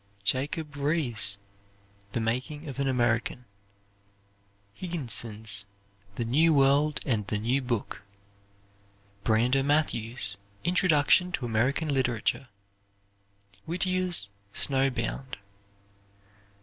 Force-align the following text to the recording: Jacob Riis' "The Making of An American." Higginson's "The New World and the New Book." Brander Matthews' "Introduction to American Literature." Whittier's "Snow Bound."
Jacob 0.23 0.71
Riis' 0.77 1.37
"The 2.13 2.19
Making 2.19 2.67
of 2.67 2.79
An 2.79 2.87
American." 2.87 3.45
Higginson's 4.73 5.65
"The 6.15 6.25
New 6.25 6.55
World 6.55 7.01
and 7.05 7.27
the 7.27 7.37
New 7.37 7.61
Book." 7.61 8.01
Brander 9.23 9.61
Matthews' 9.61 10.37
"Introduction 10.63 11.31
to 11.33 11.45
American 11.45 11.89
Literature." 11.93 12.49
Whittier's 13.67 14.29
"Snow 14.53 14.89
Bound." 14.89 15.37